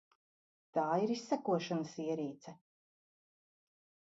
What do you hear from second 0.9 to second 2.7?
ir izsekošanas ierīce.